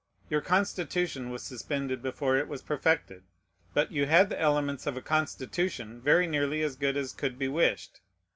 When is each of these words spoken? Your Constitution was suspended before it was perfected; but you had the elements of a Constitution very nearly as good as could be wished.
Your 0.31 0.41
Constitution 0.41 1.29
was 1.29 1.43
suspended 1.43 2.01
before 2.01 2.35
it 2.35 2.47
was 2.47 2.63
perfected; 2.63 3.21
but 3.75 3.91
you 3.91 4.07
had 4.07 4.29
the 4.29 4.41
elements 4.41 4.87
of 4.87 4.97
a 4.97 5.01
Constitution 5.03 6.01
very 6.01 6.25
nearly 6.25 6.63
as 6.63 6.75
good 6.75 6.97
as 6.97 7.13
could 7.13 7.37
be 7.37 7.47
wished. 7.47 7.99